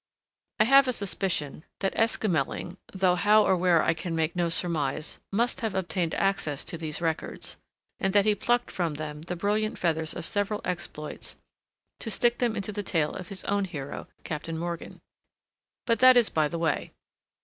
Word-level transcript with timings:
I 0.59 0.63
have 0.63 0.87
a 0.87 0.93
suspicion 0.93 1.63
that 1.81 1.93
Esquemeling 1.95 2.77
though 2.91 3.13
how 3.13 3.43
or 3.43 3.55
where 3.55 3.83
I 3.83 3.93
can 3.93 4.15
make 4.15 4.35
no 4.35 4.49
surmise 4.49 5.19
must 5.31 5.61
have 5.61 5.75
obtained 5.75 6.15
access 6.15 6.65
to 6.65 6.75
these 6.75 7.01
records, 7.01 7.57
and 7.99 8.11
that 8.15 8.25
he 8.25 8.33
plucked 8.33 8.71
from 8.71 8.95
them 8.95 9.21
the 9.21 9.35
brilliant 9.35 9.77
feathers 9.77 10.15
of 10.15 10.25
several 10.25 10.61
exploits 10.65 11.35
to 11.99 12.09
stick 12.09 12.39
them 12.39 12.55
into 12.55 12.71
the 12.71 12.81
tail 12.81 13.13
of 13.13 13.29
his 13.29 13.43
own 13.43 13.65
hero, 13.65 14.07
Captain 14.23 14.57
Morgan. 14.57 15.01
But 15.85 15.99
that 15.99 16.17
is 16.17 16.29
by 16.29 16.47
the 16.47 16.57
way. 16.57 16.93